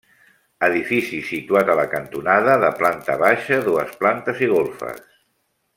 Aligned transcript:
Edifici 0.67 1.19
situat 1.27 1.69
a 1.73 1.75
la 1.81 1.85
cantonada, 1.91 2.57
de 2.65 2.73
planta 2.81 3.21
baixa, 3.25 3.61
dues 3.69 3.93
plantes 4.03 4.43
i 4.47 4.51
golfes. 4.57 5.07